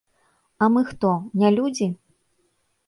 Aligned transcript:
А 0.63 0.69
мы 0.77 0.81
хто, 0.93 1.11
не 1.43 1.53
людзі? 1.59 1.93